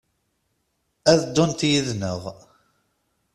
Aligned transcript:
A 1.11 1.13
ddunt 1.21 1.61
yid-neɣ? 1.69 2.21